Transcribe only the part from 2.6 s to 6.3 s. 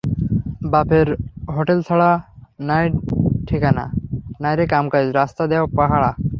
নাই ঠিকানা, নাইরে কামকাইজ, রাস্তা দেও পাহাড়া।